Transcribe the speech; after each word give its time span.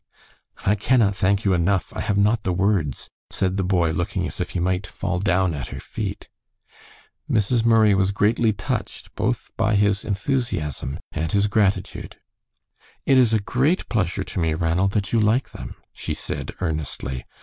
"I 0.65 0.73
cannot 0.73 1.15
thank 1.15 1.45
you 1.45 1.53
enough. 1.53 1.93
I 1.95 2.01
have 2.01 2.17
not 2.17 2.41
the 2.41 2.51
words," 2.51 3.07
said 3.29 3.55
the 3.55 3.63
boy, 3.63 3.91
looking 3.91 4.25
as 4.25 4.41
if 4.41 4.49
he 4.57 4.59
might 4.59 4.87
fall 4.87 5.19
down 5.19 5.53
at 5.53 5.67
her 5.67 5.79
feet. 5.79 6.27
Mrs. 7.29 7.63
Murray 7.63 7.93
was 7.93 8.09
greatly 8.11 8.51
touched 8.51 9.13
both 9.13 9.51
by 9.57 9.75
his 9.75 10.03
enthusiasm 10.03 10.97
and 11.11 11.31
his 11.31 11.45
gratitude. 11.45 12.15
"It 13.05 13.19
is 13.19 13.31
a 13.31 13.39
great 13.39 13.89
pleasure 13.89 14.23
to 14.23 14.39
me, 14.39 14.55
Ranald, 14.55 14.93
that 14.93 15.13
you 15.13 15.19
like 15.19 15.51
them," 15.51 15.75
she 15.93 16.15
said, 16.15 16.51
earnestly. 16.61 17.23